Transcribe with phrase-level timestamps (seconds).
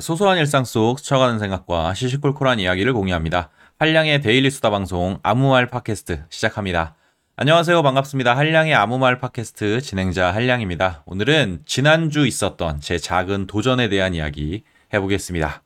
[0.00, 3.50] 소소한 일상 속 스쳐가는 생각과 시시콜콜한 이야기를 공유합니다.
[3.78, 6.94] 한량의 데일리 수다 방송 아무말 팟캐스트 시작합니다.
[7.36, 7.82] 안녕하세요.
[7.82, 8.36] 반갑습니다.
[8.36, 11.02] 한량의 아무말 팟캐스트 진행자 한량입니다.
[11.06, 15.62] 오늘은 지난주 있었던 제 작은 도전에 대한 이야기 해보겠습니다.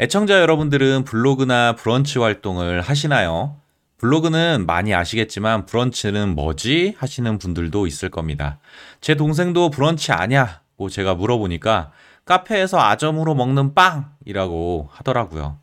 [0.00, 3.56] 애청자 여러분들은 블로그나 브런치 활동을 하시나요?
[3.98, 6.96] 블로그는 많이 아시겠지만 브런치는 뭐지?
[6.98, 8.58] 하시는 분들도 있을 겁니다.
[9.00, 11.92] 제 동생도 브런치 아냐고 제가 물어보니까
[12.24, 15.58] 카페에서 아점으로 먹는 빵이라고 하더라고요.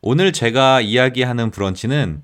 [0.00, 2.22] 오늘 제가 이야기하는 브런치는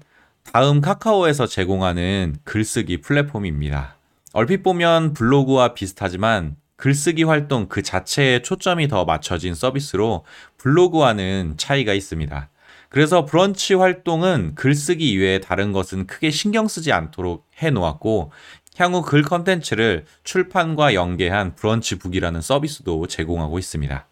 [0.52, 3.96] 다음 카카오에서 제공하는 글쓰기 플랫폼입니다.
[4.32, 10.24] 얼핏 보면 블로그와 비슷하지만 글쓰기 활동 그 자체에 초점이 더 맞춰진 서비스로
[10.58, 12.50] 블로그와는 차이가 있습니다.
[12.90, 18.30] 그래서 브런치 활동은 글쓰기 이외에 다른 것은 크게 신경 쓰지 않도록 해 놓았고
[18.78, 24.06] 향후 글 컨텐츠를 출판과 연계한 브런치북이라는 서비스도 제공하고 있습니다.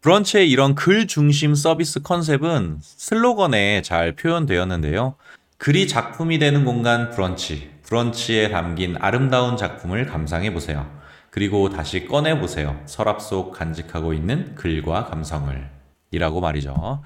[0.00, 5.14] 브런치의 이런 글 중심 서비스 컨셉은 슬로건에 잘 표현되었는데요.
[5.58, 10.90] 글이 작품이 되는 공간 브런치, 브런치에 담긴 아름다운 작품을 감상해 보세요.
[11.30, 12.80] 그리고 다시 꺼내 보세요.
[12.86, 15.70] 서랍 속 간직하고 있는 글과 감성을.
[16.10, 17.02] 이라고 말이죠.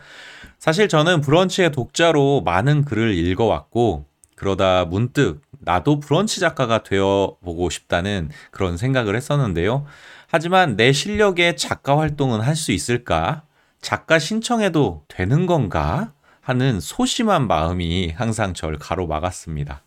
[0.59, 4.07] 사실 저는 브런치의 독자로 많은 글을 읽어왔고,
[4.37, 9.87] 그러다 문득 나도 브런치 작가가 되어 보고 싶다는 그런 생각을 했었는데요.
[10.29, 13.43] 하지만 내 실력에 작가 활동은 할 수 있을까?
[13.81, 16.13] 작가 신청해도 되는 건가?
[16.41, 19.83] 하는 소심한 마음이 항상 절 가로막았습니다.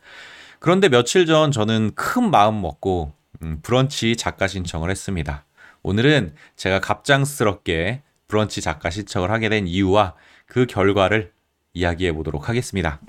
[0.59, 5.45] 그런데 며칠 전 저는 큰 마음 먹고 음, 브런치 작가 신청을 했습니다.
[5.81, 10.13] 오늘은 제가 갑작스럽게 브런치 작가 신청을 하게 된 이유와
[10.45, 11.33] 그 결과를
[11.73, 13.01] 이야기해 보도록 하겠습니다.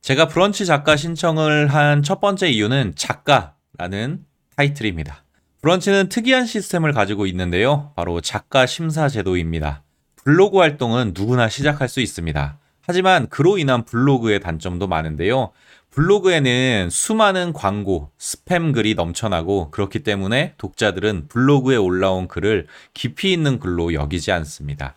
[0.00, 4.24] 제가 브런치 작가 신청을 한 첫 번째 이유는 작가라는
[4.56, 5.24] 타이틀입니다.
[5.60, 7.92] 브런치는 특이한 시스템을 가지고 있는데요.
[7.96, 9.82] 바로 작가 심사 제도입니다.
[10.24, 12.58] 블로그 활동은 누구나 시작할 수 있습니다.
[12.80, 15.50] 하지만 그로 인한 블로그의 단점도 많은데요.
[15.90, 23.92] 블로그에는 수많은 광고, 스팸 글이 넘쳐나고 그렇기 때문에 독자들은 블로그에 올라온 글을 깊이 있는 글로
[23.92, 24.94] 여기지 않습니다.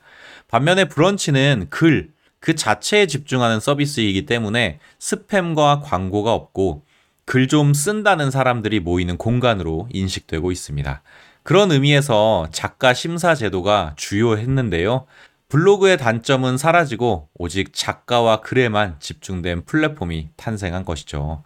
[0.47, 6.83] 반면에 브런치는 글, 그 자체에 집중하는 서비스이기 때문에 스팸과 광고가 없고
[7.25, 11.01] 글 좀 쓴다는 사람들이 모이는 공간으로 인식되고 있습니다.
[11.43, 15.05] 그런 의미에서 작가 심사 제도가 주요했는데요.
[15.47, 21.43] 블로그의 단점은 사라지고 오직 작가와 글에만 집중된 플랫폼이 탄생한 것이죠.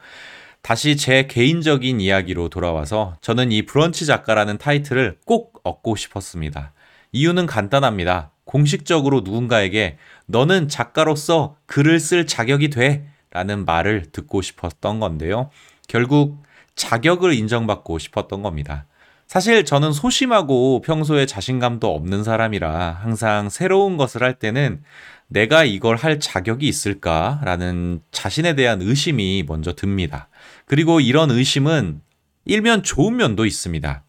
[0.62, 6.74] 다시 제 개인적인 이야기로 돌아와서 저는 이 브런치 작가라는 타이틀을 꼭 얻고 싶었습니다.
[7.12, 8.32] 이유는 간단합니다.
[8.46, 9.98] 공식적으로 누군가에게
[10.28, 15.50] 너는 작가로서 글을 쓸 자격이 돼 라는 말을 듣고 싶었던 건데요.
[15.88, 16.44] 결국
[16.76, 18.86] 자격을 인정받고 싶었던 겁니다.
[19.28, 24.84] 사실 저는 소심하고 평소에 자신감도 없는 사람이라 항상 새로운 것을 할 때는
[25.28, 30.30] 내가 이걸 할 자격이 있을까라는 자신에 대한 의심이 먼저 듭니다.
[30.66, 32.02] 그리고 이런 의심은
[32.46, 34.04] 일면 좋은 면도 있습니다.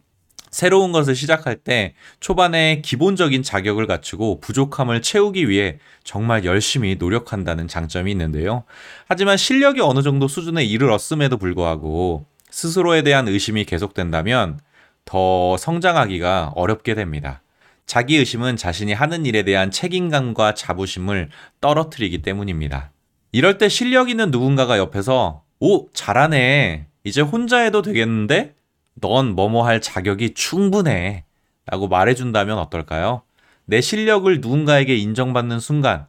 [0.57, 8.11] 새로운 것을 시작할 때 초반에 기본적인 자격을 갖추고 부족함을 채우기 위해 정말 열심히 노력한다는 장점이
[8.13, 8.65] 있는데요.
[9.07, 14.59] 하지만 실력이 어느 정도 수준에 이르렀음에도 불구하고 스스로에 대한 의심이 계속된다면
[15.05, 17.43] 더 성장하기가 어렵게 됩니다.
[17.85, 21.29] 자기 의심은 자신이 하는 일에 대한 책임감과 자부심을
[21.61, 22.93] 떨어뜨리기 때문입니다.
[23.31, 26.87] 이럴 때 실력 있는 누군가가 옆에서 오, 잘하네.
[27.05, 28.55] 이제 혼자 해도 되겠는데?
[29.01, 31.25] 넌 뭐뭐 할 자격이 충분해.
[31.67, 33.23] 라고 말해준다면 어떨까요?
[33.65, 36.07] 내 실력을 누군가에게 인정받는 순간,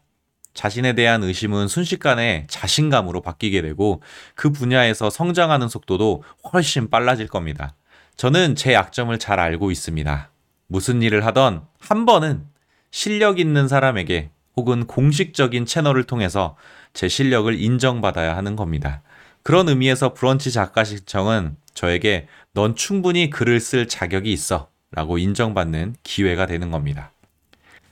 [0.54, 4.02] 자신에 대한 의심은 순식간에 자신감으로 바뀌게 되고
[4.36, 7.76] 그 분야에서 성장하는 속도도 훨씬 빨라질 겁니다.
[8.16, 10.32] 저는 제 약점을 잘 알고 있습니다.
[10.68, 12.46] 무슨 일을 하던 한 번은
[12.90, 16.56] 실력 있는 사람에게 혹은 공식적인 채널을 통해서
[16.94, 19.04] 제 실력을 인정받아야 하는 겁니다.
[19.44, 26.48] 그런 의미에서 브런치 작가 신청은 저에게 넌 충분히 글을 쓸 자격이 있어 라고 인정받는 기회가
[26.48, 27.12] 되는 겁니다.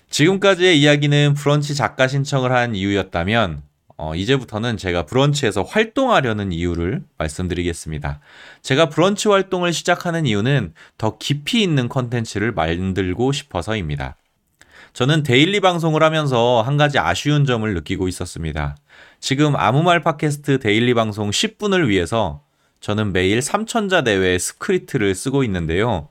[0.09, 3.61] 지금까지의 이야기는 브런치 작가 신청을 한 이유였다면
[3.97, 8.21] 어, 이제부터는 제가 브런치에서 활동하려는 이유를 말씀드리겠습니다.
[8.63, 14.17] 제가 브런치 활동을 시작하는 이유는 더 깊이 있는 컨텐츠를 만들고 싶어서입니다.
[14.93, 18.77] 저는 daily 방송을 하면서 한 가지 아쉬운 점을 느끼고 있었습니다.
[19.19, 22.44] 지금 아무 말 팟캐스트 daily 방송 10분을 위해서
[22.79, 26.09] 저는 매일 3천자 내외 스크립트를 쓰고 있는데요.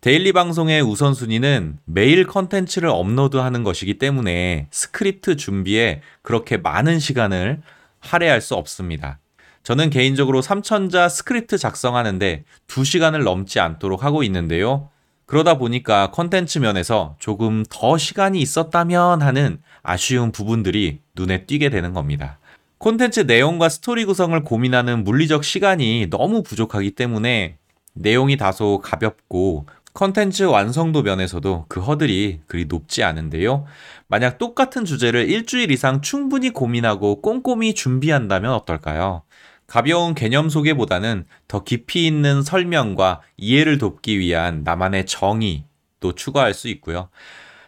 [0.00, 7.62] daily 방송의 우선순위는 매일 컨텐츠를 업로드하는 것이기 때문에 스크립트 준비에 그렇게 많은 시간을
[8.00, 9.18] 할애할 수 없습니다.
[9.62, 14.90] 저는 개인적으로 3천자 스크립트 작성하는데 2시간을 넘지 않도록 하고 있는데요.
[15.24, 22.38] 그러다 보니까 컨텐츠 면에서 조금 더 시간이 있었다면 하는 아쉬운 부분들이 눈에 띄게 되는 겁니다.
[22.84, 27.56] 콘텐츠 내용과 스토리 구성을 고민하는 물리적 시간이 너무 부족하기 때문에
[27.94, 29.64] 내용이 다소 가볍고
[29.94, 33.64] 컨텐츠 완성도 면에서도 그 허들이 그리 높지 않은데요.
[34.06, 39.22] 만약 똑같은 주제를 일주일 이상 충분히 고민하고 꼼꼼히 준비한다면 어떨까요?
[39.66, 47.08] 가벼운 개념 소개보다는 더 깊이 있는 설명과 이해를 돕기 위한 나만의 정의도 추가할 수 있고요.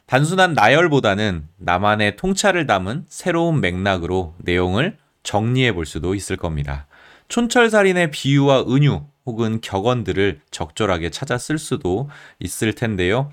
[0.04, 6.86] 단순한 나열보다는 나만의 통찰을 담은 새로운 맥락으로 내용을 정리해 볼 수도 있을 겁니다.
[7.28, 12.08] 촌철살인의 비유와 은유 혹은 격언들을 적절하게 찾아 쓸 수도
[12.38, 13.30] 있을 텐데요.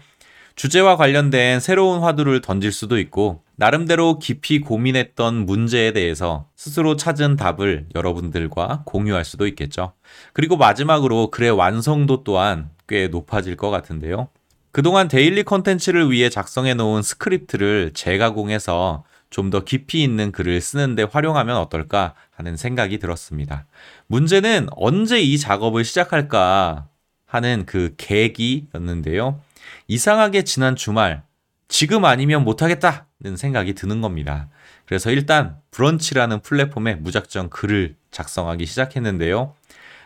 [0.55, 7.87] 주제와 관련된 새로운 화두를 던질 수도 있고, 나름대로 깊이 고민했던 문제에 대해서 스스로 찾은 답을
[7.95, 9.93] 여러분들과 공유할 수도 있겠죠.
[10.33, 14.29] 그리고 마지막으로 글의 완성도 또한 꽤 높아질 것 같은데요.
[14.71, 21.57] 그동안 daily 컨텐츠를 위해 작성해 놓은 스크립트를 재가공해서 좀 더 깊이 있는 글을 쓰는데 활용하면
[21.57, 23.65] 어떨까 하는 생각이 들었습니다.
[24.05, 26.87] 문제는 언제 이 작업을 시작할까
[27.25, 29.41] 하는 그 계기였는데요.
[29.87, 31.23] 이상하게 지난 주말,
[31.67, 34.49] 지금 아니면 못하겠다는 생각이 드는 겁니다.
[34.85, 39.55] 그래서 일단 브런치라는 플랫폼에 무작정 글을 작성하기 시작했는데요.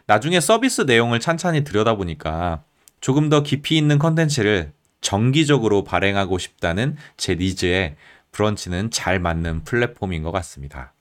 [0.06, 2.64] 나중에 서비스 내용을 찬찬히 들여다보니까
[3.02, 4.72] 조금 더 깊이 있는 컨텐츠를
[5.02, 7.98] 정기적으로 발행하고 싶다는 제 needs에
[8.32, 10.94] 브런치는 잘 맞는 플랫폼인 것 같습니다.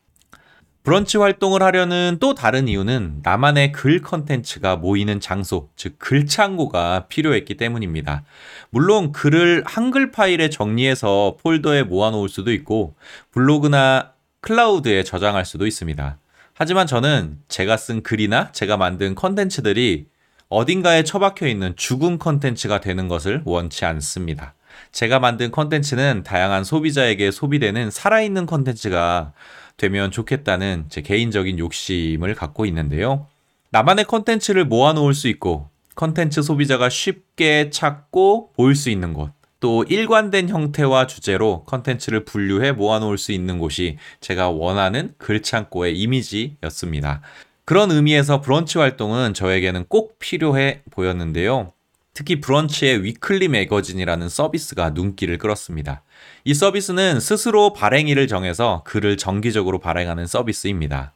[0.86, 8.22] 브런치 활동을 하려는 또 다른 이유는 나만의 글 컨텐츠가 모이는 장소, 즉 글창고가 필요했기 때문입니다.
[8.70, 12.94] 물론 글을 한글 파일에 정리해서 폴더에 모아놓을 수도 있고
[13.32, 14.12] 블로그나
[14.42, 16.18] 클라우드에 저장할 수도 있습니다.
[16.54, 20.06] 하지만 저는 제가 쓴 글이나 제가 만든 컨텐츠들이
[20.48, 24.54] 어딘가에 처박혀 있는 죽은 컨텐츠가 되는 것을 원치 않습니다.
[24.92, 29.32] 제가 만든 컨텐츠는 다양한 소비자에게 소비되는 살아있는 컨텐츠가
[29.76, 33.26] 되면 좋겠다는 제 개인적인 욕심을 갖고 있는데요.
[33.70, 40.48] 나만의 컨텐츠를 모아놓을 수 있고 컨텐츠 소비자가 쉽게 찾고 볼 수 있는 곳, 또 일관된
[40.48, 47.22] 형태와 주제로 컨텐츠를 분류해 모아놓을 수 있는 곳이 제가 원하는 글창고의 이미지였습니다.
[47.64, 51.72] 그런 의미에서 브런치 활동은 저에게는 꼭 필요해 보였는데요.
[52.16, 56.02] 특히 브런치의 위클리 매거진이라는 서비스가 눈길을 끌었습니다.
[56.44, 61.12] 이 서비스는 스스로 발행일을 정해서 글을 정기적으로 발행하는 서비스입니다.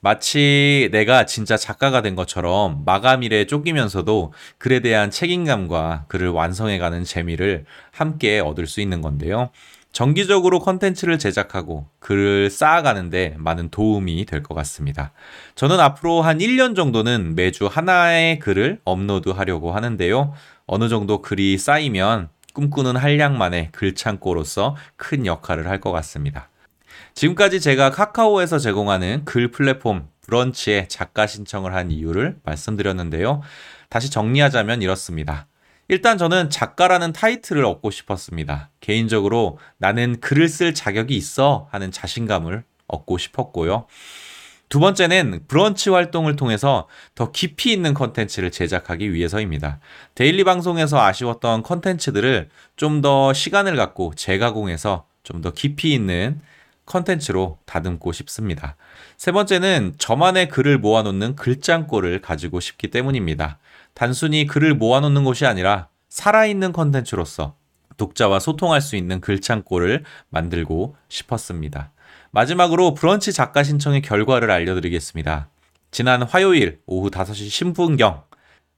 [0.00, 8.40] 마치 내가 진짜 작가가 된 것처럼 마감일에 쫓기면서도 글에 대한 책임감과 글을 완성해가는 재미를 함께
[8.40, 9.50] 얻을 수 있는 건데요.
[9.92, 15.12] 정기적으로 컨텐츠를 제작하고 글을 쌓아가는데 많은 도움이 될 것 같습니다.
[15.54, 20.32] 저는 앞으로 한 1년 정도는 매주 하나의 글을 업로드 하려고 하는데요.
[20.66, 26.48] 어느 정도 글이 쌓이면 꿈꾸는 한량만의 글창고로서 큰 역할을 할 것 같습니다.
[27.14, 33.42] 지금까지 제가 카카오에서 제공하는 글 플랫폼 브런치에 작가 신청을 한 이유를 말씀드렸는데요.
[33.90, 35.46] 다시 정리하자면 이렇습니다.
[35.92, 38.70] 일단 저는 작가라는 타이틀을 얻고 싶었습니다.
[38.80, 43.84] 개인적으로 나는 글을 쓸 자격이 있어 하는 자신감을 얻고 싶었고요.
[44.70, 49.80] 두 번째는 브런치 활동을 통해서 더 깊이 있는 컨텐츠를 제작하기 위해서입니다.
[50.14, 56.40] daily 방송에서 아쉬웠던 컨텐츠들을 좀 더 시간을 갖고 재가공해서 좀 더 깊이 있는
[56.92, 58.76] 컨텐츠로 다듬고 싶습니다.
[59.16, 63.58] 세 번째는 저만의 글을 모아놓는 글창고를 가지고 싶기 때문입니다.
[63.94, 67.56] 단순히 글을 모아놓는 것이 아니라 살아있는 컨텐츠로서
[67.96, 71.92] 독자와 소통할 수 있는 글창고를 만들고 싶었습니다.
[72.30, 75.48] 마지막으로 브런치 작가 신청의 결과를 알려드리겠습니다.
[75.90, 78.22] 지난 화요일 오후 5시 신분경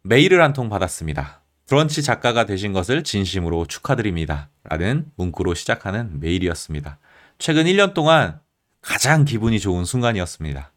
[0.02, 1.40] 메일을 한 통 받았습니다.
[1.66, 4.50] 브런치 작가가 되신 것을 진심으로 축하드립니다.
[4.64, 6.99] 라는 문구로 시작하는 메일이었습니다.
[7.38, 8.41] 최근 1년 동안
[8.81, 10.73] 가장 기분이 좋은 순간이었습니다.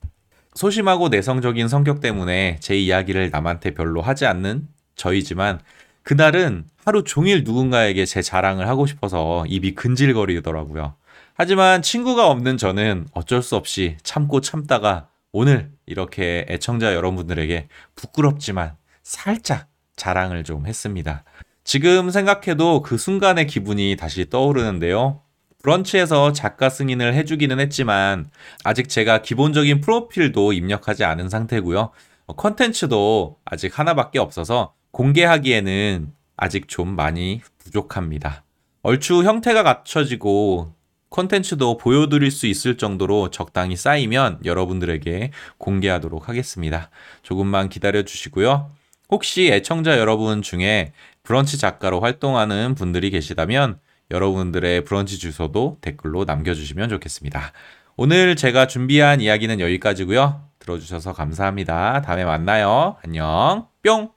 [0.56, 5.60] 소심하고 내성적인 성격 때문에 제 이야기를 남한테 별로 하지 않는 저이지만
[6.02, 10.96] 그날은 하루 종일 누군가에게 제 자랑을 하고 싶어서 입이 근질거리더라고요.
[11.36, 19.68] 하지만 친구가 없는 저는 어쩔 수 없이 참고 참다가 오늘 이렇게 애청자 여러분들에게 부끄럽지만 살짝
[19.96, 21.24] 자랑을 좀 했습니다.
[21.64, 25.22] 지금 생각해도 그 순간의 기분이 다시 떠오르는데요.
[25.68, 28.30] 브런치에서 작가 승인을 해주기는 했지만
[28.64, 31.92] 아직 제가 기본적인 프로필도 입력하지 않은 상태고요.
[32.38, 38.46] 컨텐츠도 아직 하나밖에 없어서 공개하기에는 아직 좀 많이 부족합니다.
[38.82, 40.72] 얼추 형태가 갖춰지고
[41.10, 46.90] 콘텐츠도 보여드릴 수 있을 정도로 적당히 쌓이면 여러분들에게 공개하도록 하겠습니다.
[47.24, 48.72] 조금만 기다려 주시고요.
[49.10, 50.94] 혹시 애청자 여러분 중에
[51.24, 53.80] 브런치 작가로 활동하는 분들이 계시다면
[54.12, 57.52] 여러분들의 브런치 주소도 댓글로 남겨주시면 좋겠습니다.
[57.96, 60.48] 오늘 제가 준비한 이야기는 여기까지고요.
[60.60, 62.02] 들어주셔서 감사합니다.
[62.02, 62.98] 다음에 만나요.
[63.04, 63.68] 안녕.
[63.84, 64.17] 뿅!